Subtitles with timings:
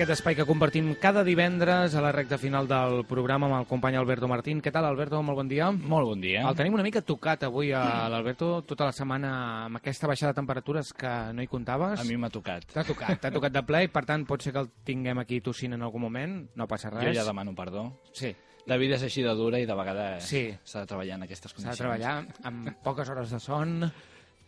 [0.00, 3.98] aquest espai que compartim cada divendres a la recta final del programa amb el company
[4.00, 4.62] Alberto Martín.
[4.64, 5.18] Què tal, Alberto?
[5.22, 5.66] Molt bon dia.
[5.70, 6.40] Molt bon dia.
[6.48, 9.32] El tenim una mica tocat avui a l'Alberto tota la setmana
[9.66, 12.00] amb aquesta baixada de temperatures que no hi comptaves.
[12.00, 12.64] A mi m'ha tocat.
[12.72, 15.42] T'ha tocat, t'ha tocat de ple i per tant pot ser que el tinguem aquí
[15.44, 17.04] tossint en algun moment, no passa res.
[17.10, 17.90] Jo ja demano perdó.
[18.14, 18.32] Sí,
[18.68, 20.54] La vida és així de dura i de vegades Sí.
[20.64, 21.78] s'ha de treballar en aquestes s'ha condicions.
[21.78, 23.90] de treballar amb poques hores de son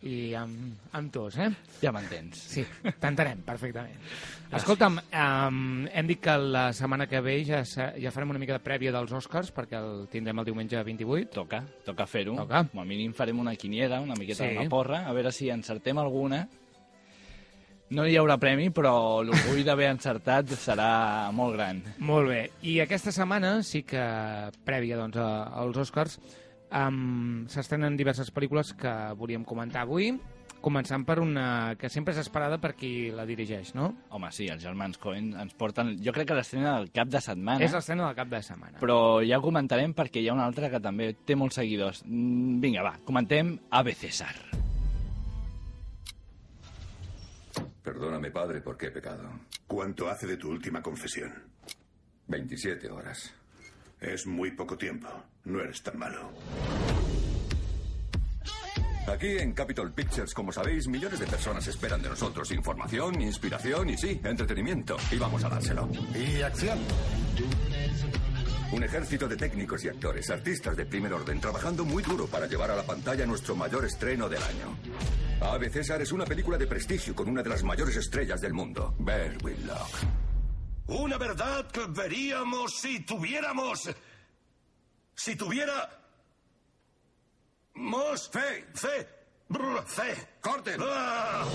[0.03, 1.49] i amb, amb tos, eh?
[1.81, 2.39] Ja m'entens.
[2.53, 2.63] Sí,
[2.99, 3.99] t'entenem perfectament.
[4.53, 8.63] Escolta'm, um, hem dit que la setmana que ve ja, ja farem una mica de
[8.65, 11.31] prèvia dels Oscars, perquè el tindrem el diumenge 28.
[11.33, 12.35] Toca, toca fer-ho.
[12.43, 12.65] Toca.
[12.73, 14.57] Com a mínim farem una quiniela, una miqueta Sí.
[14.59, 16.43] de porra, a veure si encertem alguna.
[17.93, 21.81] No hi haurà premi, però l'orgull d'haver encertat serà molt gran.
[22.01, 22.39] Molt bé.
[22.65, 24.01] I aquesta setmana sí que,
[24.65, 26.15] prèvia doncs, als Oscars,
[26.75, 30.11] um, s'estrenen diverses pel·lícules que volíem comentar avui,
[30.63, 33.89] començant per una que sempre és esperada per qui la dirigeix, no?
[34.15, 35.93] Home, sí, els germans Coen ens porten...
[36.03, 37.63] Jo crec que l'estrena del cap de setmana.
[37.65, 38.79] És l'estrena del cap de setmana.
[38.79, 42.03] Però ja ho comentarem perquè hi ha una altra que també té molts seguidors.
[42.07, 44.33] Mm, Vinga, va, comentem Ave César.
[47.83, 49.27] Perdóname, padre, porque he pecado.
[49.67, 51.33] ¿Cuánto hace de tu última confesión?
[52.27, 53.33] 27 horas.
[54.03, 55.07] Es muy poco tiempo.
[55.45, 56.29] No eres tan malo.
[59.07, 63.97] Aquí en Capitol Pictures, como sabéis, millones de personas esperan de nosotros información, inspiración y
[63.97, 64.97] sí, entretenimiento.
[65.09, 65.89] Y vamos a dárselo.
[66.13, 66.79] Y acción.
[68.73, 72.71] Un ejército de técnicos y actores, artistas de primer orden, trabajando muy duro para llevar
[72.71, 74.77] a la pantalla nuestro mayor estreno del año.
[75.41, 78.95] Ave César es una película de prestigio con una de las mayores estrellas del mundo,
[78.99, 80.32] Bear Whitlock.
[80.87, 83.89] Una verdad que veríamos si tuviéramos...
[85.15, 85.89] Si tuviera...
[87.75, 88.29] Mos...
[88.29, 88.65] Fe.
[88.73, 89.07] Fe.
[89.47, 90.13] Brr, fe.
[90.41, 90.81] ¡Corten!
[90.81, 91.45] Ah.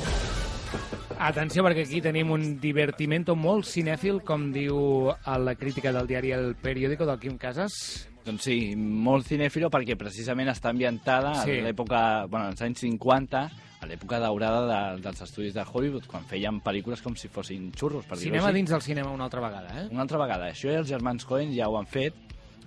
[1.19, 6.31] Atenció, perquè aquí tenim un divertimento molt cinèfil, com diu a la crítica del diari
[6.37, 7.75] El Periódico del Quim Casas.
[8.29, 11.55] Doncs sí, molt cinèfilo perquè precisament està ambientada Sí.
[11.59, 13.41] a l'època, bueno, als anys 50,
[13.81, 14.61] a l'època daurada
[14.97, 18.69] de, dels estudis de Hollywood, quan feien pel·lícules com si fossin xurros, per Cinema dins
[18.71, 19.87] del cinema una altra vegada, eh?
[19.91, 22.13] Una altra vegada, això els germans Coen ja ho han fet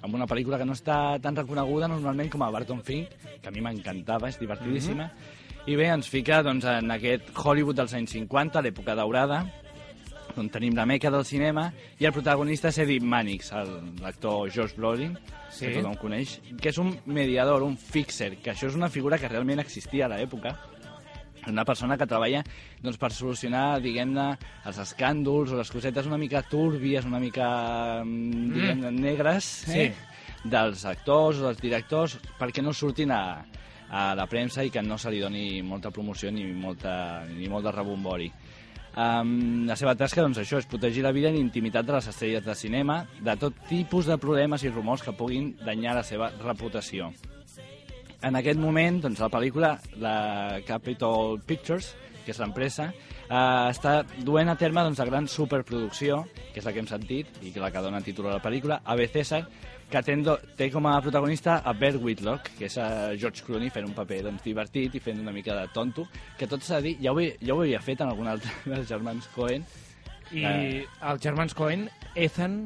[0.01, 3.09] amb una pel·lícula que no està tan reconeguda normalment com a Barton Fink,
[3.41, 5.67] que a mi m'encantava, és divertidíssima, Mhm.
[5.69, 9.45] i bé, ens fica doncs, en aquest Hollywood dels anys 50, l'època daurada,
[10.39, 11.67] on tenim la meca del cinema,
[11.99, 13.51] i el protagonista és Eddie Mannix,
[14.01, 15.17] l'actor Josh Brolin,
[15.51, 15.65] Sí.
[15.65, 19.27] que tothom coneix, que és un mediador, un fixer, que això és una figura que
[19.27, 20.55] realment existia a l'època,
[21.47, 22.43] una persona que treballa
[22.81, 24.27] doncs, per solucionar, diguem-ne,
[24.69, 28.53] els escàndols o les cosetes una mica túrbies, una mica, mm.
[28.53, 29.91] diguem-ne, negres, eh?
[30.43, 33.23] dels actors o dels directors, perquè no surtin a,
[33.89, 37.67] a la premsa i que no se li doni molta promoció ni, molta, ni molt
[37.67, 38.31] de rebombori.
[38.91, 42.43] Um, la seva tasca, doncs, això, és protegir la vida i intimitat de les estrelles
[42.43, 47.07] de cinema de tot tipus de problemes i rumors que puguin danyar la seva reputació.
[48.21, 51.93] En aquest moment, doncs, la pel·lícula, la Capitol Pictures,
[52.25, 52.91] que és l'empresa,
[53.31, 57.39] eh, està duent a terme doncs, la gran superproducció, que és la que hem sentit
[57.41, 59.45] i que la que dona títol a la pel·lícula, Ave César,
[59.91, 60.15] que té,
[60.55, 64.21] té com a protagonista a Bert Whitlock, que és a George Clooney fent un paper
[64.29, 66.05] doncs, divertit i fent una mica de tonto,
[66.37, 68.87] que tot s'ha de dir, ja ho, ja ho havia fet en algun altre dels
[68.87, 69.65] germans Coen,
[70.31, 70.85] I Eh.
[71.09, 72.61] els germans Cohen, Ethan,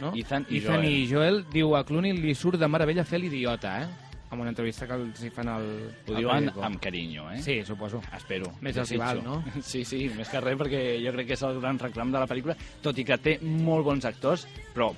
[0.00, 0.14] no?
[0.16, 0.86] Ethan i Ethan Joel.
[0.88, 4.09] i Joel, diu a Clooney li surt de meravella fer l'idiota, eh?
[4.30, 5.64] Amb una entrevista que els hi fan al...
[6.06, 7.40] ho diuen amb carinyo, eh?
[7.42, 7.98] Sí, suposo.
[8.14, 8.52] Espero.
[8.62, 9.40] Més els hi val, no?
[9.66, 12.28] Sí, sí, més que res, perquè jo crec que és el gran reclam de la
[12.30, 12.54] pel·lícula,
[12.84, 14.44] tot i que té molt bons actors,
[14.74, 14.92] però,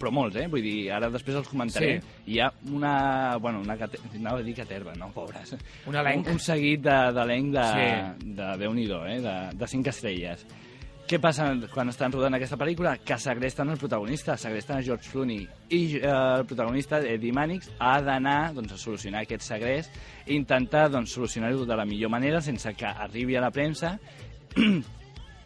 [0.00, 0.48] però molts, eh?
[0.50, 1.92] Vull dir, ara després els comentaré.
[2.02, 2.32] Sí.
[2.34, 3.36] Hi ha una...
[3.38, 4.02] Bueno, una cate...
[4.18, 5.54] anava a dir caterva, no, pobres.
[5.86, 6.26] Un elenc.
[6.26, 8.26] Un, un seguit de- d'elenc de, Sí.
[8.26, 9.20] de, de Déu-n'hi-do, eh?
[9.22, 10.42] De, de cinc estrelles
[11.12, 12.94] Què passa quan estan rodant aquesta pel·lícula?
[13.04, 15.42] Que segresten el protagonista, segresten a George Clooney.
[15.68, 19.92] I eh, el protagonista, Eddie Mannix, ha d'anar doncs, a solucionar aquest segrest
[20.24, 23.98] i intentar doncs, solucionar-ho de la millor manera sense que arribi a la premsa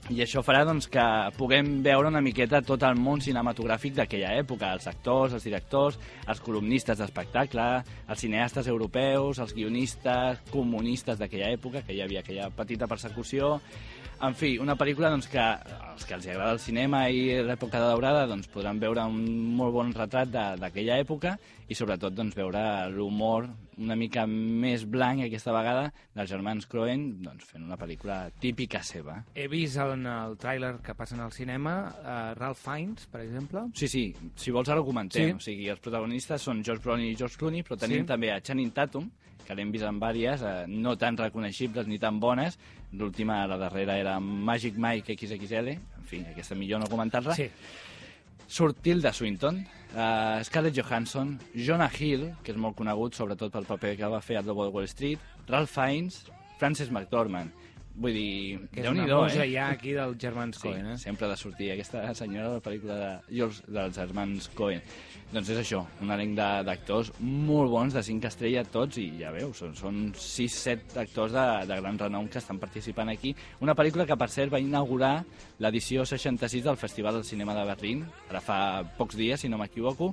[0.06, 1.02] i això farà doncs, que
[1.34, 5.98] puguem veure una miqueta tot el món cinematogràfic d'aquella època, els actors, els directors,
[6.30, 7.66] els columnistes d'espectacle,
[8.06, 13.56] els cineastes europeus, els guionistes comunistes d'aquella època, que hi havia aquella petita persecució...
[14.16, 18.22] En fi, una pel·lícula doncs, que els que els agrada el cinema i l'època daurada
[18.30, 19.18] doncs, podran veure un
[19.58, 21.34] molt bon retrat d'aquella època
[21.68, 22.62] i sobretot doncs, veure
[22.94, 28.80] l'humor una mica més blanc aquesta vegada dels germans Coen doncs, fent una pel·lícula típica
[28.82, 29.18] seva.
[29.34, 33.66] He vist en el tràiler que passen al cinema uh, Ralph Fiennes, per exemple.
[33.74, 34.04] Sí, sí,
[34.36, 35.34] si vols ara ho comentem.
[35.34, 35.36] Sí.
[35.36, 38.06] O sigui, els protagonistes són George Brolin i George Clooney, però tenim Sí.
[38.08, 39.10] també a Channing Tatum,
[39.46, 42.58] que l'hem vist en vàries, eh, no tan reconeixibles ni tan bones.
[42.92, 45.68] L'última, la darrera, era Magic Mike XXL.
[45.98, 47.34] En fi, aquesta millor no comentar-la.
[47.34, 47.46] Sí.
[48.48, 49.64] Surt Tilda Swinton,
[49.94, 54.38] uh, Scarlett Johansson, Jonah Hill, que és molt conegut sobretot pel paper que va fer
[54.38, 56.24] a de Wall Street, Ralph Fiennes,
[56.60, 57.50] Frances McDormand.
[57.96, 59.50] Vull dir, Que és una Déu-n'hi-do, musa eh?
[59.54, 60.96] ja aquí dels germans Sí, Coen, eh?
[61.00, 64.82] sempre ha de sortir aquesta senyora de la pel·lícula de, George, dels germans Coen.
[65.32, 69.56] Doncs és això, un elenc d'actors molt bons, de 5 estrelles tots, i ja veus,
[69.62, 73.32] són, són 6-7 actors de, de gran renom que estan participant aquí.
[73.64, 75.14] Una pel·lícula que, per cert, va inaugurar
[75.64, 78.58] l'edició 66 del Festival del Cinema de Berlín, ara fa
[78.98, 80.12] pocs dies, si no m'equivoco,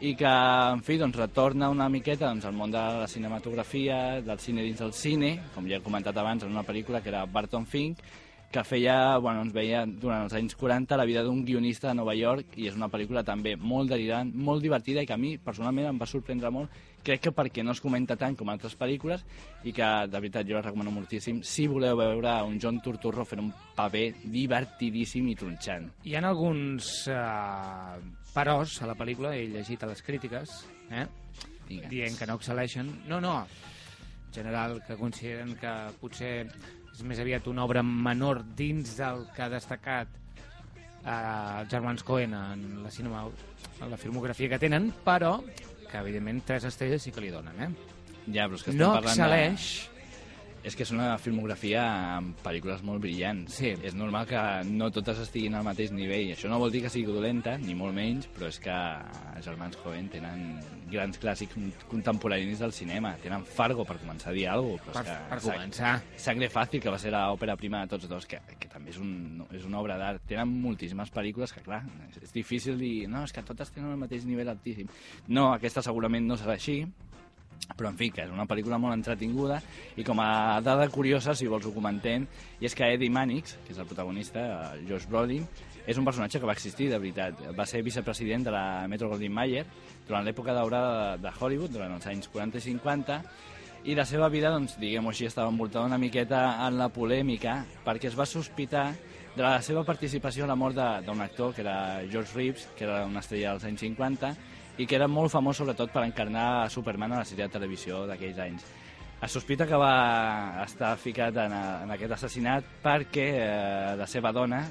[0.00, 4.40] i que, en fi, doncs, retorna una miqueta doncs, al món de la cinematografia, del
[4.40, 7.66] cine dins del cine, com ja he comentat abans, en una pel·lícula que era Barton
[7.68, 8.00] Fink,
[8.50, 12.16] que feia, bueno, ens veia durant els anys 40 la vida d'un guionista de Nova
[12.18, 15.86] York i és una pel·lícula també molt delirant, molt divertida i que a mi personalment
[15.92, 16.72] em va sorprendre molt.
[17.06, 19.22] Crec que perquè no es comenta tant com altres pel·lícules
[19.62, 23.44] i que de veritat jo la recomano moltíssim si voleu veure un John Turturro fent
[23.46, 25.86] un paper divertidíssim i tronxant.
[26.04, 28.02] Hi ha alguns uh,
[28.34, 31.06] peròs a la pel·lícula, he llegit a les crítiques, eh?
[31.68, 31.88] Digues.
[31.90, 32.88] dient que no excel·leixen.
[33.08, 33.34] No, no,
[34.26, 36.34] en general, que consideren que potser
[36.90, 40.10] és més aviat una obra menor dins del que ha destacat
[41.04, 43.24] eh, els germans Coen en la, cinema,
[43.80, 45.38] en la filmografia que tenen, però
[45.90, 47.70] que evidentment tres estrelles sí que li donen, eh?
[48.30, 49.99] ja, però és que estem No parlant excel·leix, de...
[50.62, 51.80] És que és una filmografia
[52.18, 53.54] amb pel·lícules molt brillants.
[53.62, 53.70] Sí.
[53.82, 56.34] És normal que no totes estiguin al mateix nivell.
[56.34, 58.74] Això no vol dir que sigui dolenta, ni molt menys, però és que
[59.38, 60.58] els germans Coen tenen
[60.92, 61.56] grans clàssics
[61.88, 63.14] contemporanis del cinema.
[63.22, 65.02] Tenen Fargo, per començar a dir alguna cosa.
[65.02, 65.94] per, per Sang- començar.
[66.28, 69.46] Sangre Fàcil, que va ser l'òpera prima de tots dos, que, que també és, un,
[69.56, 70.26] és una obra d'art.
[70.28, 71.80] Tenen moltíssimes pel·lícules que, clar,
[72.10, 74.92] és, és difícil dir, no, és que totes tenen el mateix nivell altíssim.
[75.28, 76.82] No, aquesta segurament no serà així,
[77.76, 79.60] però en fi, que és una pel·lícula molt entretinguda
[79.96, 82.26] i com a dada curiosa, si vols ho comentem,
[82.60, 85.46] i és que Eddie Mannix, que és el protagonista, eh, Josh Brolin,
[85.86, 87.40] és un personatge que va existir, de veritat.
[87.56, 89.64] Va ser vicepresident de la Metro Goldwyn Mayer
[90.08, 93.20] durant l'època daurada de, Hollywood, durant els anys 40 i 50,
[93.88, 98.10] i la seva vida, doncs, diguem-ho així, estava envoltada una miqueta en la polèmica perquè
[98.10, 98.90] es va sospitar
[99.36, 103.06] de la seva participació en la mort d'un actor, que era George Reeves, que era
[103.06, 104.34] una estrella dels anys 50,
[104.80, 108.06] i que era molt famós sobretot per encarnar a Superman a la sèrie de televisió
[108.08, 108.64] d'aquells anys.
[109.20, 114.62] Es sospita que va estar ficat en, en aquest assassinat perquè eh, la seva dona,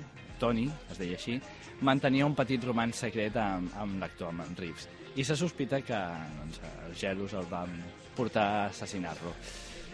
[0.42, 1.38] Tony, es deia així,
[1.86, 4.90] mantenia un petit romanç secret amb, amb l'actor, amb en Reeves.
[5.16, 6.02] I se sospita que
[6.40, 7.78] doncs, els gelos el van
[8.18, 9.36] portar a assassinar-lo.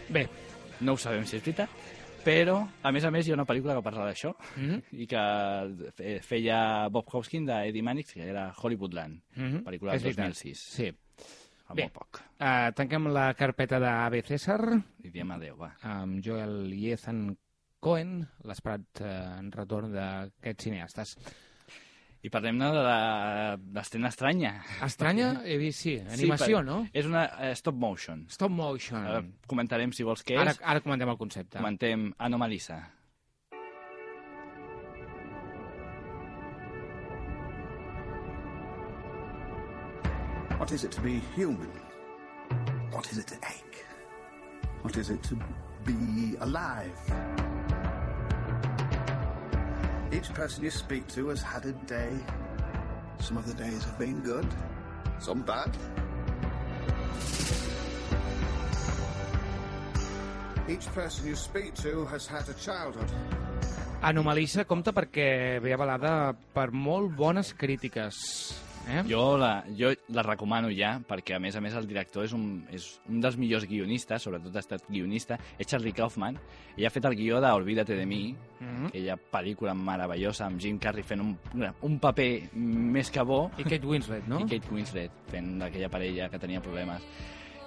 [0.08, 0.24] Bé,
[0.80, 1.70] No ho sabem si és veritat,
[2.26, 4.82] però, a més a més, hi ha una pel·lícula que parla d'això Mhm.
[4.98, 5.22] i que
[5.94, 9.62] fe- feia Bob Hoskin d'Eddie Mannix, que era Hollywoodland, Mhm.
[9.64, 10.34] pel·lícula És del veritat.
[10.34, 10.92] 2006, sí.
[11.66, 11.82] fa Bé.
[11.82, 12.20] molt poc.
[12.38, 14.60] Uh, tanquem la carpeta d'Ave César
[15.02, 15.76] I diem adéu, va.
[15.82, 17.36] amb Joel i Ethan
[17.80, 21.16] Cohen, l'esperat uh, en retorn d'aquests cineastes.
[22.26, 24.50] I parlem-ne de la- l'estrena estranya.
[24.82, 25.28] Estranya?
[25.46, 26.78] He vist, sí, animació, per- no?
[26.92, 28.24] És una eh, stop motion.
[28.34, 29.04] Stop motion.
[29.06, 30.62] Ara comentarem, si vols, què Ara, és.
[30.74, 31.60] ara comentem el concepte.
[31.60, 32.80] Comentem Anomalisa.
[40.58, 41.70] What is it to be human?
[42.90, 43.84] What is it to ache?
[44.82, 45.38] What is it to
[45.84, 46.98] be alive?
[50.16, 52.08] Each person you speak to has had a day.
[53.20, 54.48] Some of the days have been good,
[55.18, 55.68] some bad.
[60.68, 63.12] Each person you speak to has had a childhood.
[64.00, 68.16] Anomalisa compta perquè ve avalada per molt bones crítiques.
[68.86, 69.02] Eh?
[69.10, 72.64] Jo la, jo la recomano ja, perquè a més a més el director és un,
[72.70, 76.38] és un dels millors guionistes, sobretot ha estat guionista, és Charlie Kaufman,
[76.78, 78.86] i ha fet el guió de Olvídate de mi, Mhm.
[78.86, 81.34] aquella pel·lícula meravellosa amb Jim Carrey fent un,
[81.82, 84.38] un paper més que bo, I Kate Winslet, no?
[84.40, 87.02] i Kate Winslet fent d'aquella parella que tenia problemes.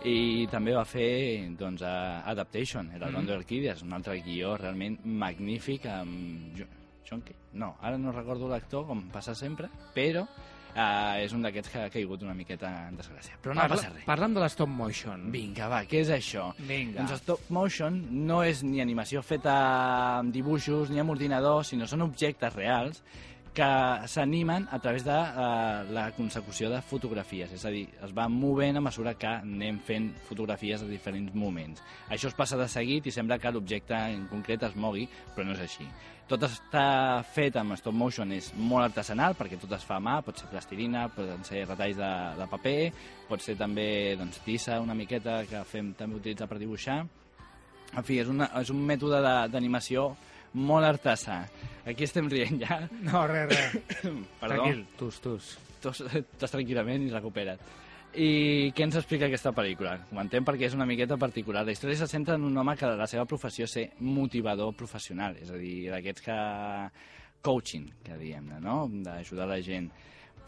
[0.05, 3.29] I també va fer doncs, a Adaptation, era el mm.
[3.35, 6.55] Orquídeas, un altre guió realment magnífic amb...
[6.57, 6.65] Jo-
[7.09, 7.23] John?
[7.53, 10.25] No, ara no recordo l'actor, com passa sempre, però
[10.75, 13.39] uh, és un d'aquests que ha caigut una miqueta en desgràcia.
[13.43, 14.05] Però no Parla, passa res.
[14.07, 15.29] Parla'm de la stop motion.
[15.33, 16.49] Vinga, va, què és això?
[16.59, 17.01] Vinga.
[17.01, 19.55] Doncs stop motion no és ni animació feta
[20.19, 23.03] amb dibuixos ni amb ordinador, sinó són objectes reals
[23.53, 23.67] que
[24.07, 28.77] s'animen a través de uh, la consecució de fotografies, és a dir, es van movent
[28.77, 31.81] a mesura que anem fent fotografies a diferents moments.
[32.09, 35.57] Això es passa de seguit i sembla que l'objecte en concret es mogui, però no
[35.57, 35.87] és així.
[36.29, 40.19] Tot està fet amb stop motion, és molt artesanal, perquè tot es fa a mà,
[40.21, 42.79] pot ser plastilina, poden ser retalls de, de paper,
[43.27, 46.99] pot ser també doncs, tissa una miqueta que fem també utilitzar per dibuixar.
[47.97, 50.11] En fi, és, una, és un mètode de- d'animació
[50.53, 51.41] molt artesà.
[51.89, 52.79] Aquí estem rient ja.
[53.05, 54.01] No, res, res.
[54.41, 54.47] Perdó.
[54.47, 55.51] Tranquil, tus, tus.
[55.79, 56.01] Tos,
[56.37, 57.61] tos tranquil·lament i recupera't.
[58.19, 59.93] I què ens explica aquesta pel·lícula?
[60.09, 61.61] Comentem perquè és una miqueta particular.
[61.65, 65.37] La història se centra en un home que la seva professió és ser motivador professional,
[65.37, 66.37] és a dir, d'aquests que...
[67.41, 68.89] coaching, que diem, no?
[69.05, 69.85] D'ajudar la gent.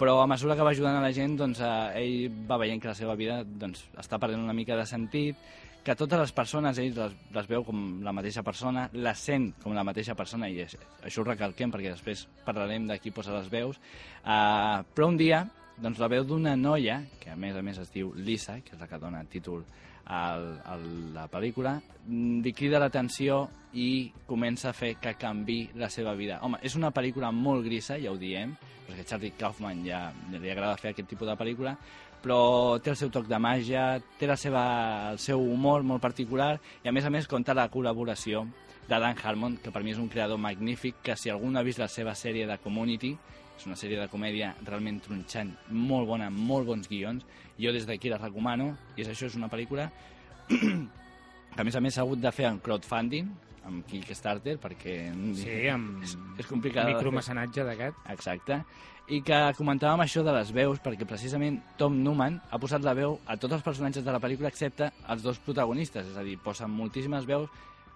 [0.01, 2.89] Però a mesura que va ajudant a la gent, doncs, eh, ell va veient que
[2.89, 5.38] la seva vida doncs, està perdent una mica de sentit,
[5.84, 9.74] que totes les persones ell les, les veu com la mateixa persona, les sent com
[9.74, 13.50] la mateixa persona, i això, això ho recalquem perquè després parlarem de qui posa les
[13.50, 13.82] veus,
[14.22, 15.46] uh, però un dia
[15.82, 18.82] doncs, la veu d'una noia, que a més a més es diu Lisa, que és
[18.82, 19.64] la que dona títol
[20.06, 20.76] al, a
[21.16, 26.38] la pel·lícula, mm, li crida l'atenció i comença a fer que canvi la seva vida.
[26.46, 28.54] Home, és una pel·lícula molt grisa, ja ho diem,
[28.86, 31.76] perquè Charlie Kaufman ja li agrada fer aquest tipus de pel·lícula,
[32.22, 34.63] però té el seu toc de màgia, té la seva,
[35.12, 38.46] el seu humor molt particular i a més a més compta la col·laboració
[38.88, 41.63] de Dan Harmon, que per mi és un creador magnífic, que si algú no ha
[41.63, 43.16] vist la seva sèrie de Community,
[43.58, 47.25] és una sèrie de comèdia realment tronxant, molt bona, molt bons guions,
[47.62, 49.90] jo des d'aquí la recomano, i és això, és una pel·lícula
[50.50, 53.30] que a més a més s'ha hagut de fer en crowdfunding,
[53.70, 54.96] amb Kickstarter, perquè
[55.38, 56.88] Sí, amb és, és complicat.
[56.90, 58.00] micromecenatge d'aquest.
[58.10, 58.63] Exacte.
[59.12, 63.18] I que comentàvem això de les veus, perquè precisament Tom Newman ha posat la veu
[63.27, 66.72] a tots els personatges de la pel·lícula excepte els dos protagonistes, és a dir, posen
[66.72, 67.50] moltíssimes veus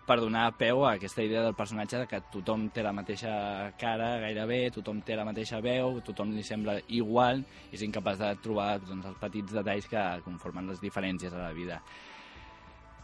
[0.05, 3.31] per donar peu a aquesta idea del personatge de que tothom té la mateixa
[3.79, 8.34] cara gairebé, tothom té la mateixa veu, tothom li sembla igual i és incapaç de
[8.43, 11.79] trobar doncs, els petits detalls que conformen les diferències a la vida.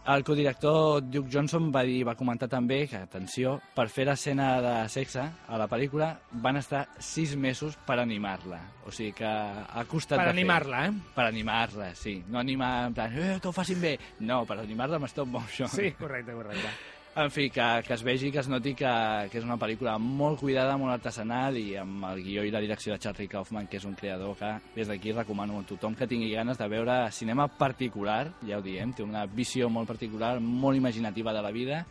[0.01, 4.71] El codirector Duke Johnson va dir, va comentar també que, atenció, per fer l'escena de
[4.89, 6.07] sexe a la pel·lícula
[6.41, 8.57] van estar sis mesos per animar-la.
[8.89, 10.95] O sigui que ha costat Per animar-la, eh?
[11.13, 12.15] Per animar-la, sí.
[12.33, 13.93] No animar en plan, eh, que ho facin bé.
[14.25, 15.69] No, per animar-la amb stop motion.
[15.69, 16.73] Sí, correcte, correcte.
[17.13, 18.91] En fi, que, que es vegi, que es noti que,
[19.27, 22.93] que és una pel·lícula molt cuidada, molt artesanal i amb el guió i la direcció
[22.93, 26.31] de Charlie Kaufman, que és un creador que des d'aquí recomano a tothom que tingui
[26.31, 31.35] ganes de veure cinema particular, ja ho diem, té una visió molt particular, molt imaginativa
[31.35, 31.81] de la vida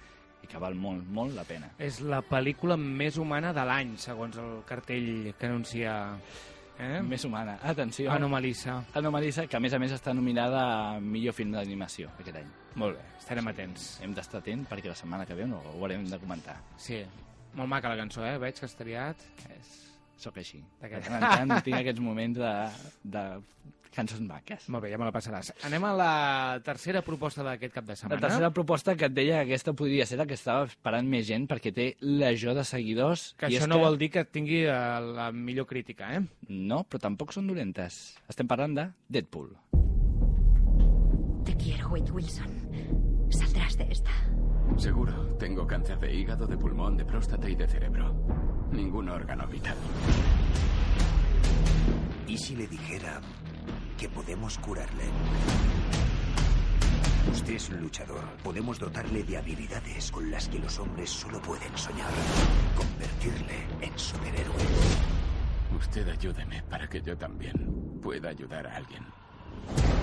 [0.40, 1.68] i que val molt, molt la pena.
[1.76, 5.98] És la pel·lícula més humana de l'any, segons el cartell que anuncia...
[6.80, 7.00] Eh?
[7.04, 7.58] Més humana.
[7.62, 8.10] Atenció.
[8.12, 8.78] Anomalissa.
[8.96, 12.48] Anomalisa, que a més a més està nominada a millor film d'animació aquest any.
[12.80, 13.90] Molt bé, estarem atents.
[14.04, 16.56] Hem d'estar atent perquè la setmana que ve no ho haurem de comentar.
[16.80, 17.02] Sí,
[17.58, 18.38] molt maca la cançó, eh?
[18.40, 19.28] Veig que has triat.
[19.50, 19.76] És...
[20.20, 20.60] Sóc així.
[20.82, 22.52] De tant en tant tinc aquests moments de,
[23.16, 23.22] de
[23.90, 24.66] cançons maques.
[24.70, 25.48] Molt bé, ja me la passaràs.
[25.66, 26.10] Anem a la
[26.62, 28.20] tercera proposta d'aquest cap de La setmana.
[28.22, 31.48] tercera proposta que et deia que aquesta podria ser la que estava esperant més gent
[31.50, 33.30] perquè té legió de seguidors.
[33.40, 36.22] Que i això no vol dir que tingui la millor crítica, eh?
[36.52, 37.98] No, però tampoc són dolentes.
[38.28, 39.50] Estem parlant de Deadpool.
[41.48, 42.52] Te quiero, Wade Wilson.
[43.30, 44.10] Saldrás de esta.
[44.76, 48.14] Seguro, tengo cáncer de hígado, de pulmón, de próstata y de cerebro.
[48.72, 49.76] Ningún órgano vital.
[52.26, 53.20] ¿Y si le dijera
[53.98, 55.04] que podemos curarle?
[57.32, 58.24] Usted es un luchador.
[58.42, 62.10] Podemos dotarle de habilidades con las que los hombres solo pueden soñar.
[62.76, 64.64] Convertirle en superhéroe.
[65.78, 69.04] Usted ayúdeme para que yo también pueda ayudar a alguien.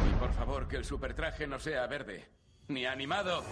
[0.09, 2.27] Y por favor, que el supertraje no sea verde,
[2.67, 3.43] ni animado.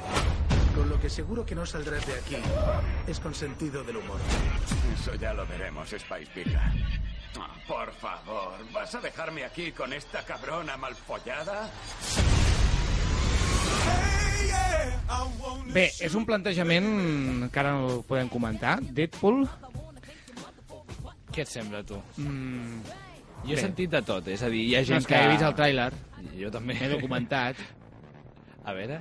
[0.76, 2.36] Con lo que seguro que no saldrás de aquí
[3.08, 4.20] es con sentido del humor.
[4.94, 6.74] Eso ya lo veremos, Spice Pika.
[7.40, 11.70] Ah, por favor, ¿vas a dejarme aquí con esta cabrona malfollada?
[15.76, 18.78] Bé, és un plantejament que ara no el podem comentar.
[18.82, 19.44] Deadpool,
[21.36, 21.98] Què et sembla, tu?
[22.16, 22.82] mm,
[23.46, 23.62] Jo he Bé.
[23.62, 25.54] sentit de tot, és a dir, hi ha No, gent és que he vist el
[25.56, 25.92] tràiler.
[26.40, 26.74] Jo també.
[26.80, 27.56] M'he documentat.
[28.66, 29.00] A veure...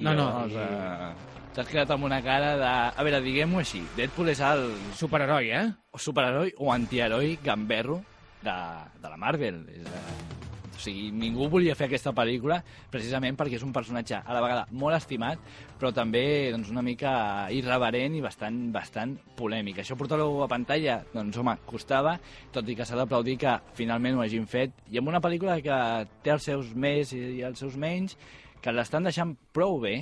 [0.00, 1.10] No, no, i- uh,
[1.52, 2.68] T'has quedat amb una cara de...
[2.94, 3.82] A veure, diguem-ho així.
[3.96, 5.64] Deadpool és el Superheroi, eh?
[5.98, 7.96] superheroi o antiheroi gamberro
[8.44, 8.54] de,
[9.02, 9.64] de la Marvel.
[9.74, 10.38] És, uh,
[10.70, 14.62] o sigui, ningú volia fer aquesta pel·lícula precisament perquè és un personatge a la vegada
[14.72, 15.42] molt estimat,
[15.76, 16.22] però també
[16.54, 17.10] doncs, una mica
[17.52, 19.82] irreverent i bastant, bastant polèmic.
[19.82, 22.14] Això portar-ho a pantalla, doncs home, costava,
[22.54, 24.72] tot i que s'ha d'aplaudir que finalment ho hagin fet.
[24.88, 25.82] I amb una pel·lícula que
[26.24, 28.16] té els seus més i els seus menys,
[28.60, 29.94] que l'estan deixant prou bé,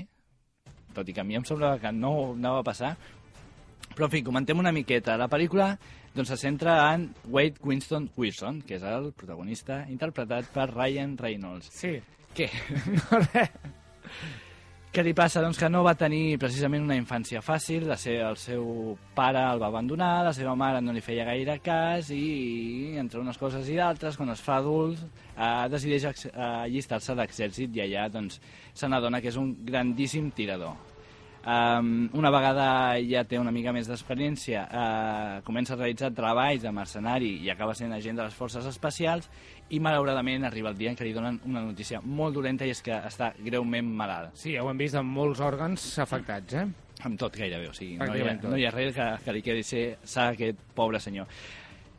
[0.96, 2.96] tot i que a mi em semblava que no anava a passar,
[3.94, 5.16] però, en fi, comentem una miqueta.
[5.18, 5.72] La pel·lícula
[6.14, 11.72] doncs, se centra en Wade Winston Wilson, que és el protagonista interpretat per Ryan Reynolds.
[11.74, 11.96] Sí.
[12.36, 12.50] Què?
[14.98, 15.38] Què li passa?
[15.38, 18.64] Doncs que no va tenir precisament una infància fàcil, la se el seu
[19.14, 23.38] pare el va abandonar, la seva mare no li feia gaire cas i entre unes
[23.38, 28.10] coses i d'altres, quan es fa adult, eh, decideix eh, allistar-se a l'exèrcit i allà
[28.10, 28.42] doncs,
[28.74, 30.74] se n'adona que és un grandíssim tirador.
[31.48, 32.64] Um, una vegada
[33.08, 37.72] ja té una mica més d'experiència, uh, comença a realitzar treballs de mercenari i acaba
[37.78, 39.30] sent agent de les forces especials
[39.72, 42.84] i malauradament arriba el dia en què li donen una notícia molt dolenta i és
[42.84, 44.36] que està greument malalt.
[44.36, 46.66] Sí, ja ho hem vist amb molts òrgans afectats, eh?
[47.08, 49.44] Amb tot gairebé, o sigui, no hi, ha, no hi ha res que, que li
[49.46, 51.32] quedi ser sa aquest pobre senyor.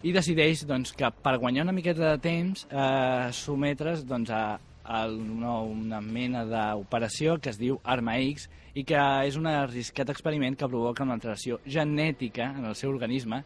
[0.05, 5.59] I decideix doncs, que per guanyar una miqueta de temps eh, sometre's doncs, a una,
[5.61, 10.69] una mena d'operació que es diu Arma X i que és un arriscat experiment que
[10.69, 13.43] provoca una alteració genètica en el seu organisme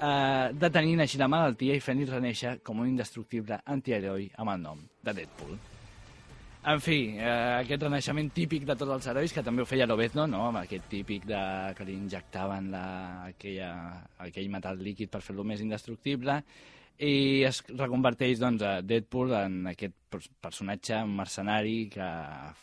[0.00, 4.84] eh, detenint així la malaltia i fent-li reneixer com un indestructible antiheroi amb el nom
[5.04, 5.56] de Deadpool.
[6.64, 10.24] En fi, eh, aquest renaixement típic de tots els herois, que també ho feia Lobezno,
[10.26, 10.46] no?
[10.48, 11.40] amb aquest típic de,
[11.76, 12.86] que li injectaven la,
[13.26, 13.72] aquella,
[14.24, 16.38] aquell metall líquid per fer-lo més indestructible,
[16.98, 22.06] i es reconverteix doncs, a Deadpool en aquest pers- personatge mercenari que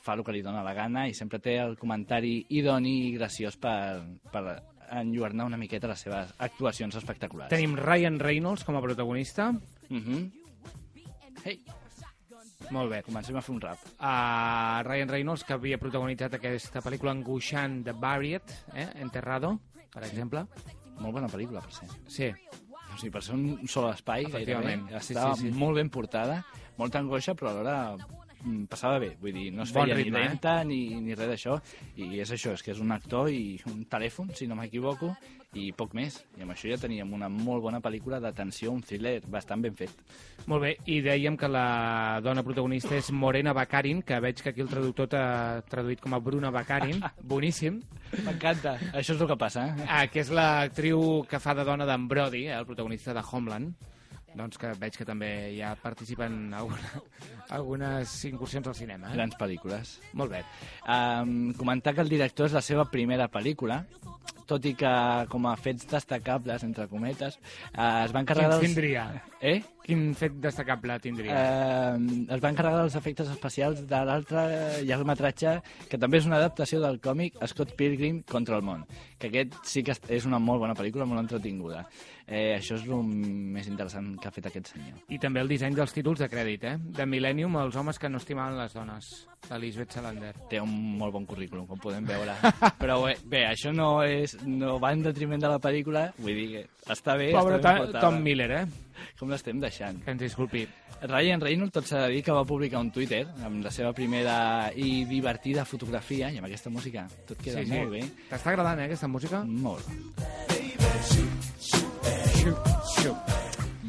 [0.03, 3.57] fa el que li dóna la gana i sempre té el comentari idoni i graciós
[3.59, 3.99] per,
[4.31, 4.43] per
[4.91, 7.49] enlluernar una miqueta les seves actuacions espectaculars.
[7.51, 9.51] Tenim Ryan Reynolds com a protagonista.
[9.89, 10.31] Mhm.
[11.43, 11.61] Hey,
[12.71, 13.01] Molt bé.
[13.03, 13.79] comencem a fer un rap.
[13.99, 18.43] Uh, Ryan Reynolds, que havia protagonitzat aquesta pel·lícula angoixant de Buried,
[18.75, 18.87] eh?
[19.01, 19.59] Enterrado,
[19.91, 20.45] per exemple.
[20.99, 21.89] Molt bona pel·lícula, per ser.
[22.07, 22.29] Sí.
[22.93, 24.87] O sigui, per ser un sol espai, Efectivament.
[24.87, 25.57] gairebé, Sí, estava sí, sí.
[25.57, 26.41] molt ben portada,
[26.77, 27.75] molta angoixa, però alhora
[28.43, 29.15] mm, passava bé.
[29.21, 30.29] Vull dir, no es Bon feia ritme, ni eh?
[30.29, 31.59] lenta ni, ni res d'això.
[31.97, 35.15] I és això, és que és un actor i un telèfon, si no m'equivoco,
[35.57, 36.21] i poc més.
[36.39, 39.91] I amb això ja teníem una molt bona pel·lícula d'atenció, un thriller bastant ben fet.
[40.47, 44.63] Molt bé, i dèiem que la dona protagonista és Morena Baccarin, que veig que aquí
[44.63, 45.25] el traductor t'ha
[45.69, 47.03] traduït com a Bruna Baccarin.
[47.33, 47.81] Boníssim.
[48.23, 49.67] M'encanta, això és el que passa.
[49.75, 49.87] Eh?
[49.89, 53.89] Ah, que és l'actriu que fa de dona d'en Brody, eh, el protagonista de Homeland.
[54.31, 57.01] Doncs que veig que també ja participa en alguna,
[57.57, 59.09] algunes incursions al cinema.
[59.09, 59.17] Eh?
[59.17, 59.97] Grans pel·lícules.
[60.15, 60.45] Molt bé.
[60.87, 63.81] Um, comentar que el director és la seva primera pel·lícula,
[64.51, 64.91] tot i que
[65.31, 67.37] com a fets destacables, entre cometes,
[67.71, 68.65] uh, es va encarregar dels...
[68.67, 69.05] tindria?
[69.39, 69.61] Eh?
[69.81, 71.33] Quin fet destacable tindria?
[71.33, 74.43] Eh, es va encarregar dels efectes especials de l'altre
[74.85, 75.55] llargmetratge,
[75.89, 78.85] que també és una adaptació del còmic Scott Pilgrim contra el món,
[79.17, 81.87] que aquest sí que és una molt bona pel·lícula, molt entretinguda.
[82.27, 83.03] Eh, això és el
[83.57, 85.01] més interessant que ha fet aquest senyor.
[85.09, 86.77] I també el disseny dels títols de crèdit, eh?
[87.01, 89.11] De Millennium, els homes que no estimaven les dones,
[89.47, 90.31] d'Elisabeth Salander.
[90.51, 92.35] Té un molt bon currículum, com podem veure.
[92.81, 96.47] Però bé, bé això no, és, no va en detriment de la pel·lícula, vull dir
[96.53, 97.31] que està bé.
[97.35, 97.97] Pobre està ben.
[97.99, 98.63] Tom Miller, eh?
[99.19, 100.01] Com l'estem deixant?
[100.05, 100.65] Que ens disculpi.
[101.01, 104.69] Ryan Reynolds, tot s'ha de dir que va publicar un Twitter amb la seva primera
[104.77, 107.77] i divertida fotografia, i amb aquesta música tot queda sí, sí.
[107.79, 108.03] molt bé.
[108.29, 109.41] T'està agradant, eh, aquesta música?
[109.45, 109.89] Molt.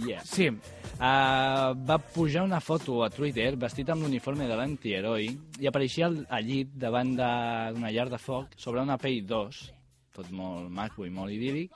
[0.03, 0.25] Yeah.
[0.25, 0.49] Sí.
[0.93, 6.21] Uh, va pujar una foto a Twitter vestit amb l'uniforme de l'antiheroi i apareixia al,
[6.29, 9.63] al llit davant d'una llar de foc sobre una pell 2,
[10.15, 11.75] tot molt maco i molt idíl·lic,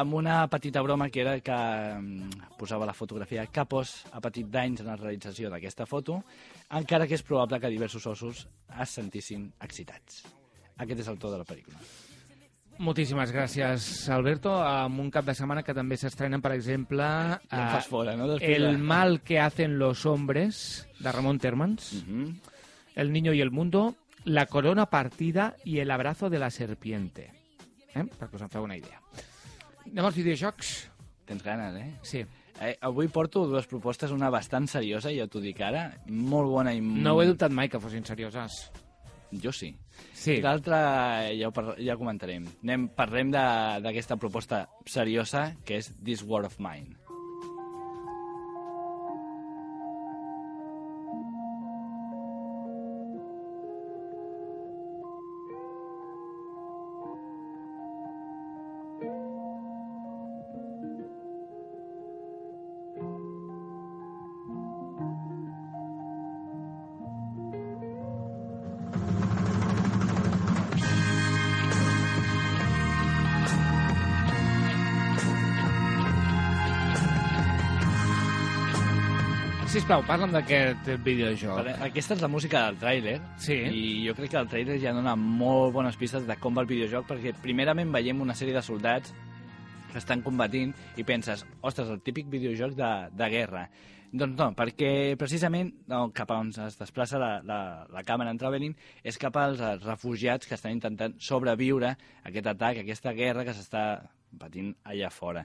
[0.00, 1.58] amb una petita broma que era que
[1.98, 6.22] mm, posava la fotografia Capos ha patit danys en la realització d'aquesta foto,
[6.78, 8.46] encara que és probable que diversos ossos
[8.80, 10.24] es sentissin excitats.
[10.78, 11.82] Aquest és el to de la pel·lícula.
[12.82, 14.52] Moltíssimes gràcies, Alberto.
[14.58, 17.06] Amb un cap de setmana que també s'estrenen, per exemple...
[17.48, 18.26] Fas eh, fora, no?
[18.40, 22.04] El mal que hacen los hombres, de Ramon Termans.
[22.06, 22.40] Mhm.
[22.96, 23.94] El niño y el mundo.
[24.24, 27.30] La corona partida i el abrazo de la serpiente.
[27.94, 28.02] Eh?
[28.02, 28.98] Perquè us en feu una idea.
[29.84, 30.72] Anem als videojocs.
[31.28, 31.90] Tens ganes, eh?
[32.02, 32.24] Sí.
[32.60, 36.80] Eh, avui porto dues propostes, una bastant seriosa, ja t'ho dic ara, molt bona i...
[36.80, 38.70] No ho he dubtat mai que fossin serioses.
[39.42, 39.74] Jo sí.
[40.12, 40.38] Sí.
[40.40, 42.46] Eh, ja, ho ja ho comentarem.
[42.62, 47.03] Anem, parlem d'aquesta proposta seriosa que és This War of Mine.
[79.84, 81.66] Sisplau, parla'm d'aquest videojoc.
[81.84, 83.52] Aquesta és la música del tràiler Sí.
[83.52, 86.66] i jo crec que el tràiler ja dona molt bones pistes de com va el
[86.66, 89.12] videojoc perquè primerament veiem una sèrie de soldats
[89.92, 93.68] que estan combatint i penses, ostres, el típic videojoc de, de guerra.
[94.10, 98.38] Doncs no, perquè precisament no, cap a on es desplaça la, la, la càmera en
[98.38, 103.44] Traveling és cap als refugiats que estan intentant sobreviure a aquest atac, a aquesta guerra
[103.44, 104.00] que s'està
[104.40, 105.44] patint allà fora.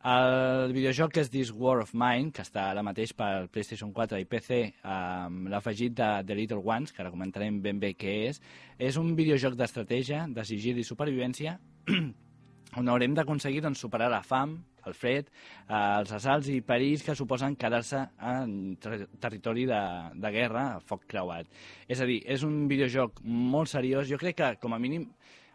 [0.00, 4.16] El videojoc que és This War of Mine, que està ara mateix per PlayStation 4
[4.22, 8.40] i PC, amb l'afegit de The Little Ones, que ara comentarem ben bé què és,
[8.78, 11.58] és un videojoc d'estratègia, de sigil i supervivència,
[12.80, 14.56] on haurem d'aconseguir doncs, superar la fam,
[14.88, 15.28] el fred,
[15.68, 19.82] eh, els assalts i perills que suposen quedar-se en ter territori de,
[20.16, 21.52] de guerra a foc creuat.
[21.92, 24.08] És a dir, és un videojoc molt seriós.
[24.08, 25.10] Jo crec que, com a mínim,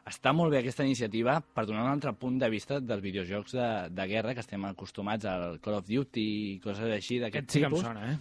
[0.06, 3.70] està molt bé aquesta iniciativa per donar un altre punt de vista dels videojocs de,
[3.90, 7.60] de guerra que estem acostumats al Call of Duty i coses així d'aquest Aquest sí
[7.64, 7.86] que em tipus.
[7.88, 8.18] sona, eh?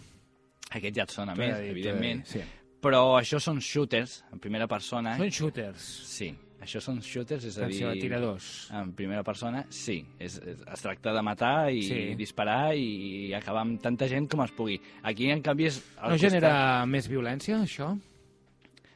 [0.79, 2.25] Aquest ja et sona més, dir, evidentment.
[2.33, 2.45] dir,
[2.85, 5.15] Però això són shooters, en primera persona.
[5.17, 5.85] Són shooters.
[6.09, 6.27] Sí,
[6.61, 7.79] això són shooters, és a dir...
[7.85, 8.49] Atenció, tiradors.
[8.77, 9.99] En primera persona, sí.
[10.19, 12.01] És, és, es tracta de matar i Sí.
[12.17, 14.77] disparar i acabar amb tanta gent com es pugui.
[15.03, 15.79] Aquí, en canvi, és...
[15.97, 16.53] No costat- genera
[16.87, 17.93] més violència, això?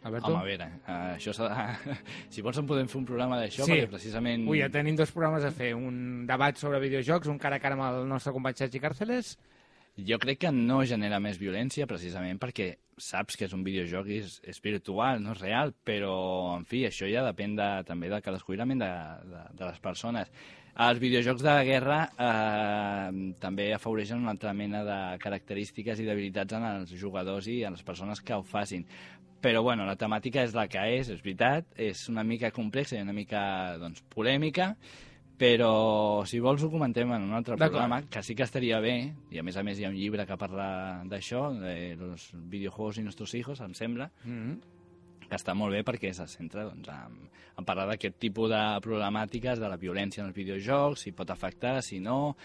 [0.09, 0.33] Alberto?
[0.33, 1.97] Home, a veure, uh, això s'ha de...
[2.35, 3.77] si vols en podem fer un programa d'això, Sí.
[3.77, 4.49] perquè precisament...
[4.49, 5.75] Ui, ja tenim dos programes a fer.
[5.79, 9.37] Un debat sobre videojocs, un cara a cara amb el nostre company Sergi Càrceles.
[9.99, 12.69] Jo crec que no genera més violència precisament perquè
[13.03, 16.13] saps que és un videojoc i és, és virtual, no és real, però,
[16.55, 18.93] en fi, això ja depèn de, també de cadascú i la ment de,
[19.27, 20.31] de, de les persones.
[20.79, 26.67] Els videojocs de guerra eh, també afavoreixen una altra mena de característiques i d'habilitats en
[26.69, 28.87] els jugadors i en les persones que ho facin.
[29.41, 33.03] Però, bueno, la temàtica és la que és, és veritat, és una mica complexa i
[33.05, 33.41] una mica,
[33.79, 34.73] doncs, polèmica,
[35.39, 38.97] però si vols ho comentem en un altre programa, que sí que estaria bé,
[39.31, 42.99] i a més a més hi ha un llibre que parla d'això, de los videojuegos
[42.99, 44.59] i nostres hijos, em sembla, Mm -hmm.
[45.29, 49.61] que està molt bé perquè se centra doncs, en, en parlar d'aquest tipus de problemàtiques,
[49.61, 52.37] de la violència en els videojocs, si pot afectar, si no...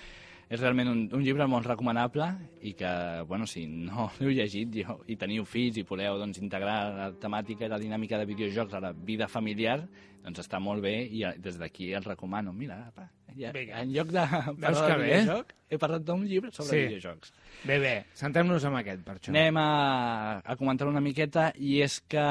[0.50, 2.28] És realment un, un llibre molt recomanable
[2.62, 2.92] i que,
[3.30, 7.68] bueno, si no l'heu llegit jo, i teniu fills i voleu doncs, integrar la temàtica
[7.68, 9.80] i la dinàmica de videojocs a la vida familiar,
[10.24, 12.54] doncs està molt bé i eh, des d'aquí el recomano.
[12.56, 13.82] Mira, apa, ja, Vinga.
[13.82, 15.20] en lloc de Veus parlar de bé?
[15.22, 16.82] videojoc, he parlat d'un llibre sobre Sí.
[16.88, 17.32] videojocs.
[17.66, 19.30] Bé, bé, centrem-nos en aquest, per això.
[19.34, 22.26] Anem a, a comentar una miqueta i és que,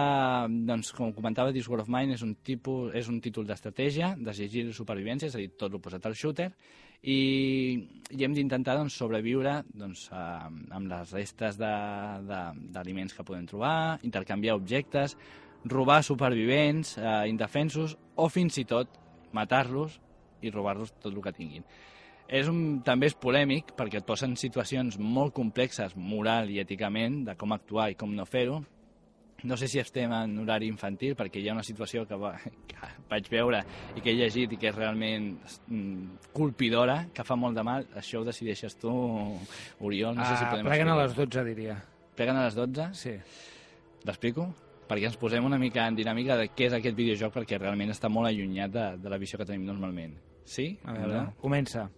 [0.68, 4.32] doncs, com comentava, This War of Mine és un, tipus, és un títol d'estratègia, de
[4.34, 6.50] sigil i supervivència, és a dir, tot l'oposat al shooter,
[7.02, 7.82] i,
[8.14, 14.54] i hem d'intentar doncs, sobreviure doncs, a, amb les restes d'aliments que podem trobar, intercanviar
[14.54, 15.16] objectes,
[15.64, 18.88] robar supervivents, eh, indefensos, o fins i tot
[19.32, 19.98] matar-los
[20.42, 21.64] i robar-los tot el que tinguin.
[22.32, 27.24] És un, també és polèmic perquè et posa en situacions molt complexes moral i èticament
[27.26, 28.62] de com actuar i com no fer-ho.
[29.42, 32.30] No sé si estem en horari infantil perquè hi ha una situació que, va,
[32.70, 32.78] que
[33.10, 33.64] vaig veure
[33.96, 35.32] i que he llegit i que és realment
[35.66, 37.88] mm, colpidora, que fa molt de mal.
[37.98, 38.92] Això ho decideixes tu,
[39.80, 40.14] Oriol.
[40.16, 41.76] No sé si Ah, podem pleguen a les 12, diria.
[42.14, 42.88] Pleguen a les 12?
[42.94, 43.16] Sí.
[44.06, 44.46] L'explico?
[44.88, 48.08] Perquè ens posem una mica en dinàmica de què és aquest videojoc perquè realment està
[48.12, 50.14] molt allunyat de, de la visió que tenim normalment.
[50.44, 50.78] Sí?
[50.84, 51.34] A veure, No?
[51.40, 51.90] comença.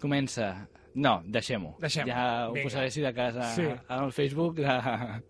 [0.00, 0.68] Comença.
[0.94, 1.74] No, deixem-ho.
[1.80, 2.06] Deixem-ho.
[2.08, 2.64] Ja ho Vinga.
[2.68, 3.64] posaré si de casa Sí.
[3.88, 5.22] al Facebook de,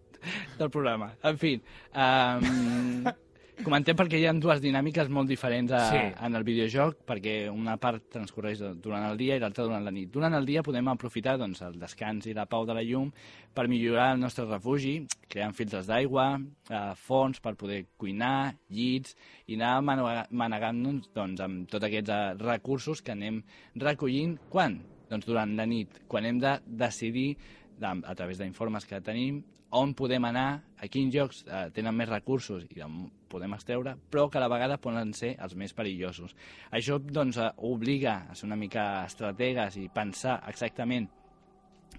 [0.58, 1.12] del programa.
[1.22, 1.62] En fi,
[1.94, 3.04] um,
[3.62, 6.00] comentem perquè hi ha dues dinàmiques molt diferents a, Sí.
[6.26, 10.10] en el videojoc, perquè una part transcorreix durant el dia i l'altra durant la nit.
[10.10, 13.12] Durant el dia podem aprofitar doncs, el descans i la pau de la llum
[13.54, 16.40] per millorar el nostre refugi, creant filtres d'aigua,
[16.70, 19.14] eh, forns per poder cuinar, llits,
[19.46, 23.42] i anar manega- manegant-nos doncs, amb tots aquests eh, recursos que anem
[23.76, 24.38] recollint.
[24.50, 24.80] Quan?
[25.08, 27.36] Doncs durant la nit, quan hem de decidir,
[27.78, 29.42] de, a través d'informes que tenim,
[29.74, 34.28] on podem anar, a quins llocs eh, tenen més recursos i on podem extreure, però
[34.30, 36.36] que a la vegada poden ser els més perillosos.
[36.70, 41.10] Això doncs, eh, obliga a ser una mica estrategues i pensar exactament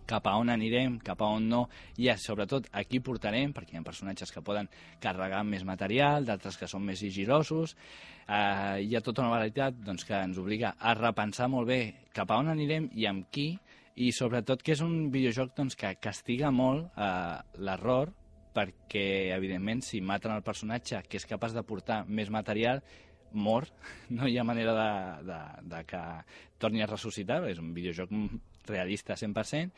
[0.05, 1.61] cap a on anirem, cap a on no,
[1.97, 4.69] i sobretot a qui portarem, perquè hi ha personatges que poden
[5.01, 7.75] carregar més material, d'altres que són més sigilosos.
[8.25, 11.81] Eh, hi ha tota una varietat doncs, que ens obliga a repensar molt bé
[12.13, 13.53] cap a on anirem i amb qui,
[13.95, 18.11] i sobretot que és un videojoc doncs, que castiga molt eh, l'error,
[18.55, 22.81] perquè, evidentment, si maten el personatge que és capaç de portar més material,
[23.35, 23.67] mor,
[24.15, 24.89] no hi ha manera de,
[25.31, 25.39] de,
[25.75, 26.03] de que
[26.61, 28.11] torni a ressuscitar, és un videojoc
[28.65, 29.71] realista 100%,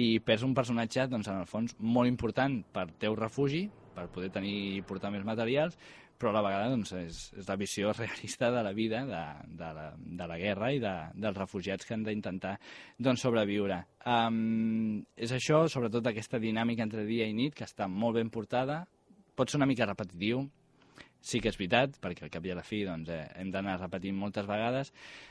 [0.00, 4.32] i perds un personatge, doncs, en el fons, molt important per teu refugi, per poder
[4.32, 5.76] tenir i portar més materials,
[6.22, 9.24] però a la vegada doncs, és, és la visió realista de la vida, de,
[9.58, 9.88] de, la,
[10.22, 12.54] de la guerra i de, dels refugiats que han d'intentar
[13.02, 13.82] doncs, sobreviure.
[14.06, 18.84] Um, és això, sobretot aquesta dinàmica entre dia i nit, que està molt ben portada,
[19.34, 20.44] pot ser una mica repetitiu,
[21.22, 23.78] sí que és veritat, perquè al cap i a la fi doncs, eh, hem d'anar
[23.80, 24.90] repetint moltes vegades.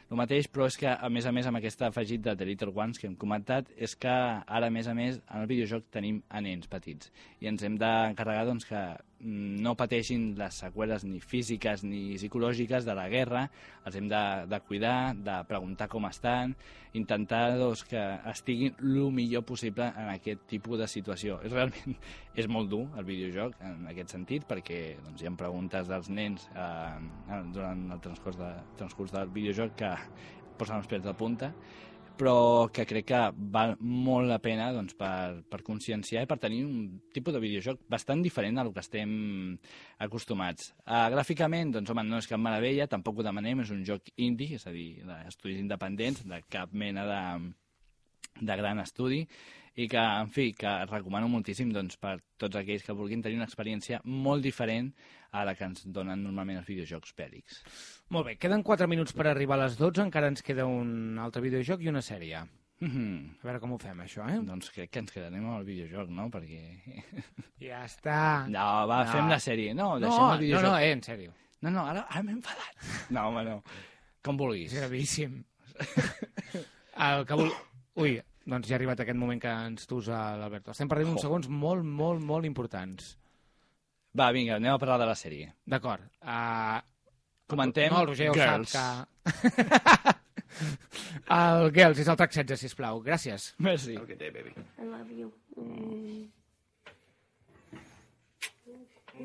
[0.09, 2.71] El mateix, però és que, a més a més, amb aquest afegit de The Little
[2.75, 6.21] Ones que hem comentat, és que ara, a més a més, en el videojoc tenim
[6.29, 7.11] a nens petits.
[7.43, 8.85] I ens hem d'encarregar doncs, que
[9.23, 13.43] no pateixin les seqüeles ni físiques ni psicològiques de la guerra,
[13.85, 16.55] els hem de, de cuidar, de preguntar com estan,
[16.97, 21.39] intentar doncs, que estiguin el millor possible en aquest tipus de situació.
[21.45, 21.95] És realment
[22.41, 26.49] és molt dur el videojoc en aquest sentit perquè doncs, hi ha preguntes dels nens
[26.55, 29.95] eh, durant el transcurs, de, transcurs del videojoc que
[30.57, 31.53] posen els pèls de punta
[32.21, 33.19] però que crec que
[33.53, 37.79] val molt la pena doncs, per, per conscienciar i per tenir un tipus de videojoc
[37.89, 39.13] bastant diferent lo que estem
[40.05, 40.69] acostumats.
[40.85, 44.59] Uh, gràficament, doncs, home, no és cap meravella, tampoc ho demanem, és un joc indie,
[44.59, 47.23] és a dir, d'estudis independents, de cap mena de,
[48.37, 49.23] de gran estudi,
[49.81, 53.47] i que, en fi, que recomano moltíssim doncs, per tots aquells que vulguin tenir una
[53.49, 54.91] experiència molt diferent
[55.31, 57.61] a la que ens donen normalment els videojocs pèl·lics.
[58.11, 61.41] Molt bé, queden 4 minuts per arribar a les 12, encara ens queda un altre
[61.41, 62.41] videojoc i una sèrie.
[62.81, 63.29] Mm -hmm.
[63.41, 64.39] A veure com ho fem, això, eh?
[64.43, 66.29] Doncs crec que ens quedarem amb el videojoc, no?
[66.29, 66.81] Perquè...
[67.61, 68.47] Ja està.
[68.49, 69.11] No, va, No.
[69.11, 69.73] fem la sèrie.
[69.75, 70.63] No, deixem No, el videojoc.
[70.63, 71.31] no, no, eh, en sèrio.
[71.61, 72.75] No, no, ara, ara m'he enfadat.
[73.11, 73.63] No, home, no.
[74.23, 74.73] Com vulguis.
[74.73, 75.43] És gravíssim.
[76.97, 77.51] El que vol...
[77.95, 80.71] Ui, doncs ja ha arribat aquest moment que ens tusa l'Alberto.
[80.71, 81.27] Estem perdent uns Jo.
[81.27, 83.17] segons molt, molt, molt importants.
[84.17, 85.53] Va, vinga, anem a parlar de la sèrie.
[85.65, 86.03] D'acord.
[86.21, 86.79] Uh,
[87.51, 88.75] Comentem no, el Roger Girls.
[88.75, 90.15] ho sap que...
[91.37, 93.01] el Girls és el track 16, sisplau.
[93.05, 93.53] Gràcies.
[93.59, 93.95] Merci.
[93.95, 94.51] Have a good day, baby.
[94.79, 95.31] I love you.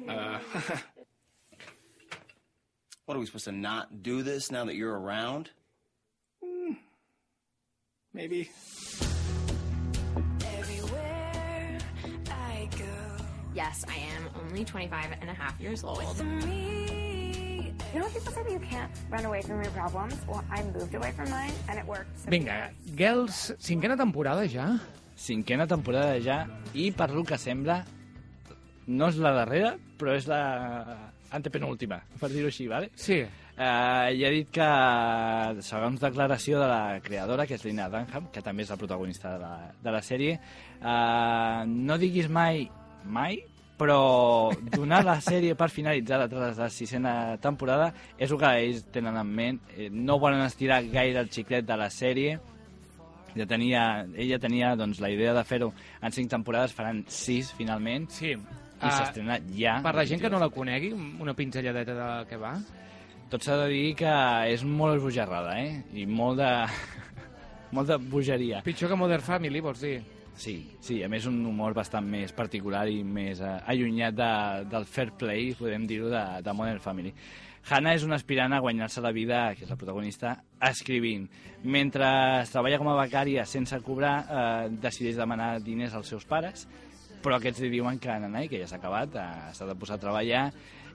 [0.09, 0.38] Uh,
[3.07, 5.51] what are we supposed to not do this now that you're around?
[8.12, 8.51] Maybe.
[10.59, 11.79] Everywhere
[12.31, 13.06] I go.
[13.57, 16.05] Yes, I am only 25 and a half years old.
[16.45, 17.73] Me.
[17.95, 20.12] You know, people say that you can't run away from your problems.
[20.29, 22.12] Well, I moved away from mine, and it worked.
[22.21, 24.77] So Vinga, Girls, cinquena temporada ja?
[25.16, 26.45] Cinquena temporada ja,
[26.77, 27.81] i per lo que sembla,
[28.92, 30.42] no és la darrera, però és la
[31.33, 32.92] antepenúltima, per dir-ho així, ¿vale?
[32.92, 33.23] Sí.
[33.57, 34.71] Uh, ja he dit que,
[35.64, 39.40] segons declaració de la creadora, que és Lina Dunham, que també és la protagonista de
[39.40, 40.37] la, de la sèrie,
[40.83, 42.66] uh, no diguis mai,
[43.07, 43.38] mai,
[43.77, 49.16] però donar la sèrie per finalitzada tras la sisena temporada és el que ells tenen
[49.21, 49.61] en ment.
[49.77, 52.38] Eh, No volen estirar gaire el xiclet de la sèrie,
[53.37, 58.09] ja tenia, ella tenia doncs, la idea de fer-ho en cinc temporades, faran sis finalment,
[58.11, 58.33] sí.
[58.33, 58.38] i
[58.81, 59.79] Ah, s'estrena ja.
[59.85, 60.90] Per la gent que no la conegui,
[61.21, 62.55] una pinzelladeta de què va?
[63.29, 64.11] Tot s'ha de dir que
[64.53, 65.83] és molt esbojarrada, eh?
[65.99, 66.51] I molt de...
[67.77, 68.61] molt de bogeria.
[68.64, 69.97] Pitjor que Modern Family, vols dir?
[70.37, 74.31] Sí, sí, a més un humor bastant més particular i més eh, allunyat de,
[74.68, 77.12] del fair play, podem dir-ho, de, de Modern Family.
[77.66, 80.37] Hannah és una aspirant a guanyar-se la vida, que és la protagonista,
[80.68, 81.25] escrivint.
[81.64, 82.07] Mentre
[82.53, 86.68] treballa com a becària sense cobrar, eh, decideix demanar diners als seus pares,
[87.25, 90.05] però aquests li diuen que, nanai, que ja s'ha acabat, eh, s'ha de posar a
[90.05, 90.44] treballar,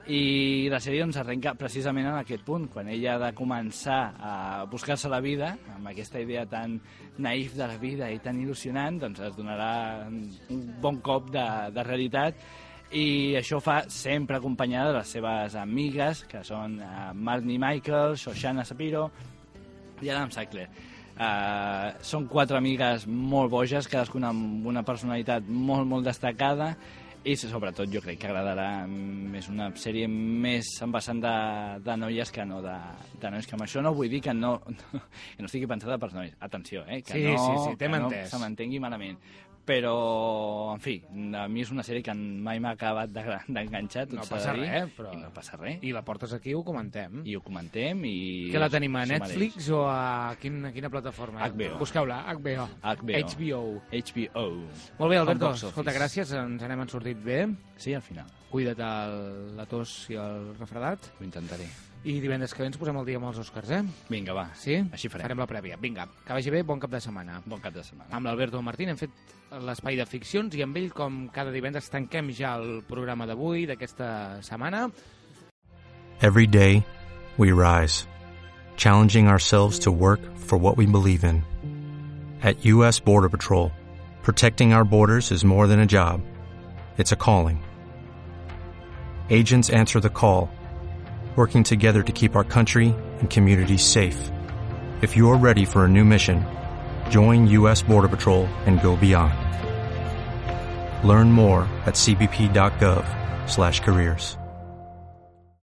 [0.10, 4.34] i la sèrie doncs, arrenca precisament en aquest punt, quan ella ha de començar a
[4.72, 6.80] buscar-se la vida, amb aquesta idea tan
[7.22, 11.86] naïf de la vida i tan il·lusionant, doncs es donarà un bon cop de, de
[11.86, 12.42] realitat
[12.92, 18.66] i això fa sempre acompanyada de les seves amigues, que són uh, Marnie Michael, Shoshana
[18.68, 19.06] Sapiro
[20.02, 20.66] i Adam Sackler.
[21.12, 26.74] Uh, són quatre amigues molt boges, cadascuna amb una personalitat molt, molt destacada,
[27.24, 31.34] i sobretot jo crec que agradarà més una sèrie més en vessant de,
[31.86, 32.74] de noies que no de,
[33.22, 35.02] de nois que amb això no vull dir que no, no,
[35.36, 37.04] que no estigui pensada per nois atenció, eh?
[37.06, 38.32] que Sí, no, sí, sí, que no entès.
[38.32, 39.20] se m'entengui malament
[39.72, 40.98] però, en fi,
[41.38, 44.58] a mi és una sèrie que mai m'ha acabat de- d'enganxar, tot No s'ha de
[44.60, 45.14] dir, res, però...
[45.16, 45.80] i no passa res.
[45.88, 47.22] I la portes aquí i ho comentem.
[47.24, 48.16] I ho comentem i...
[48.52, 51.46] Que la tenim a Netflix o a, quin, a quina plataforma?
[51.48, 51.80] HBO.
[51.80, 52.68] Busqueu-la, HBO.
[52.84, 53.24] HBO.
[53.32, 53.64] HBO.
[54.02, 54.46] HBO.
[55.00, 57.46] Molt bé, Alberto, escolta, gràcies, ens n'hem sortit bé.
[57.78, 58.28] Sí, al final.
[58.52, 59.16] Cuida't el,
[59.56, 61.14] la tos i el refredat.
[61.20, 61.70] Ho intentaré.
[62.04, 63.84] I divendres que ve ens posem el dia amb els Oscars, eh?
[64.10, 64.48] Vinga, va.
[64.58, 64.80] Sí?
[64.90, 65.28] Així farem.
[65.28, 65.78] Farem la prèvia.
[65.80, 67.38] Vinga, que vagi bé, bon cap de setmana.
[67.46, 68.10] Bon cap de setmana.
[68.18, 69.14] Amb l'Alberto Martín hem fet
[69.62, 74.42] l'espai de ficcions i amb ell, com cada divendres, tanquem ja el programa d'avui, d'aquesta
[74.42, 74.88] setmana.
[76.22, 76.84] Every day,
[77.38, 78.08] we rise,
[78.78, 81.44] challenging ourselves to work for what we believe in.
[82.42, 83.00] At U.S.
[83.00, 83.72] Border Patrol,
[84.24, 86.22] protecting our borders is more than a job,
[86.98, 87.62] it's a calling.
[89.32, 90.52] Agents answer the call,
[91.38, 94.30] working together to keep our country and communities safe.
[95.02, 96.46] If you're ready for a new mission,
[97.10, 97.82] join U.S.
[97.82, 99.34] Border Patrol and go beyond.
[101.08, 104.38] Learn more at cbp.gov/careers.